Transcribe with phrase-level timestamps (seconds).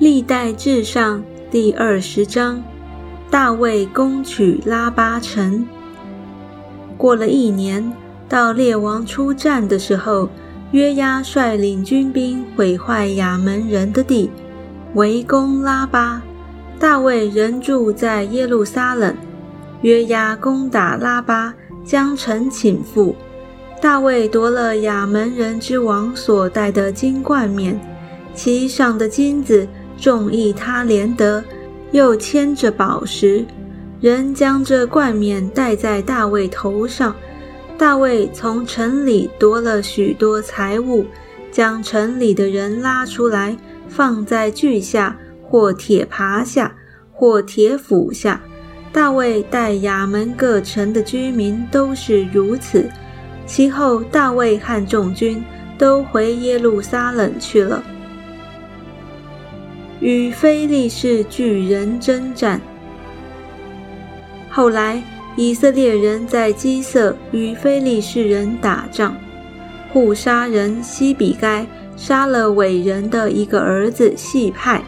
[0.00, 2.62] 历代至上第二十章：
[3.28, 5.66] 大卫攻取拉巴城。
[6.96, 7.92] 过了一年，
[8.28, 10.28] 到列王出战的时候，
[10.70, 14.30] 约押率领军兵毁坏亚门人的地，
[14.94, 16.22] 围攻拉巴。
[16.78, 19.12] 大卫仍住在耶路撒冷。
[19.82, 21.52] 约押攻打拉巴，
[21.84, 23.14] 将城请覆。
[23.80, 27.80] 大卫夺了亚门人之王所戴的金冠冕，
[28.34, 29.66] 其上的金子。
[30.00, 31.42] 众议他连得，
[31.90, 33.44] 又牵着宝石，
[34.00, 37.16] 人将这冠冕戴在大卫头上。
[37.76, 41.04] 大卫从城里夺了许多财物，
[41.50, 43.56] 将城里的人拉出来，
[43.88, 46.76] 放在锯下，或铁耙下，
[47.12, 48.40] 或铁斧下。
[48.92, 52.88] 大卫待亚门各城的居民都是如此。
[53.48, 55.42] 其后，大卫和众军
[55.78, 57.82] 都回耶路撒冷去了。
[60.00, 62.60] 与非利士巨人征战。
[64.50, 65.02] 后来，
[65.34, 69.16] 以色列人在基色与非利士人打仗，
[69.92, 74.82] 护杀人西比该杀了伟人的一个儿子细派，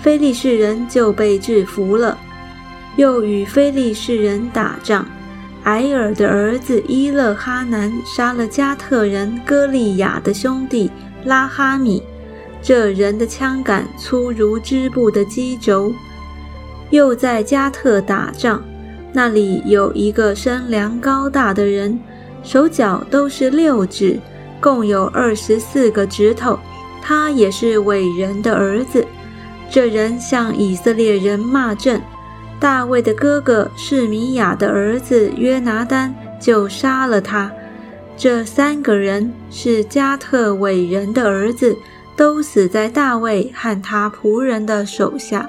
[0.00, 2.16] 非利士人就被制服了。
[2.96, 5.06] 又与非利士人打仗，
[5.64, 10.90] 埃尔的儿子伊勒哈南杀了加特人歌利亚的兄弟
[11.24, 12.02] 拉哈米。
[12.60, 15.92] 这人的枪杆粗如织布的机轴，
[16.90, 18.62] 又在加特打仗，
[19.12, 22.00] 那里有一个身量高大的人，
[22.42, 24.18] 手脚都是六指，
[24.60, 26.58] 共有二十四个指头。
[27.00, 29.06] 他也是伟人的儿子。
[29.70, 32.02] 这人向以色列人骂阵，
[32.60, 37.50] 大卫的哥哥是米雅的儿子约拿丹就杀了他。
[38.16, 41.76] 这三个人是加特伟人的儿子。
[42.18, 45.48] 都死在大卫和他仆人的手下。